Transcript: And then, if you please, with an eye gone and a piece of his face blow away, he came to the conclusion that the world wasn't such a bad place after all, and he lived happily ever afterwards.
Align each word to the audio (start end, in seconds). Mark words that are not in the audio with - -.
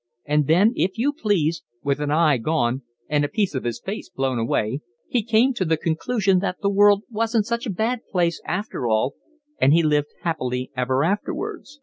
And 0.25 0.47
then, 0.47 0.73
if 0.75 0.97
you 0.97 1.13
please, 1.13 1.61
with 1.83 1.99
an 1.99 2.09
eye 2.09 2.37
gone 2.37 2.81
and 3.07 3.23
a 3.23 3.27
piece 3.27 3.53
of 3.53 3.65
his 3.65 3.79
face 3.79 4.09
blow 4.09 4.33
away, 4.33 4.81
he 5.07 5.21
came 5.21 5.53
to 5.53 5.63
the 5.63 5.77
conclusion 5.77 6.39
that 6.39 6.59
the 6.59 6.71
world 6.71 7.03
wasn't 7.11 7.45
such 7.45 7.67
a 7.67 7.71
bad 7.71 7.99
place 8.11 8.41
after 8.43 8.87
all, 8.87 9.13
and 9.59 9.73
he 9.73 9.83
lived 9.83 10.07
happily 10.23 10.71
ever 10.75 11.03
afterwards. 11.03 11.79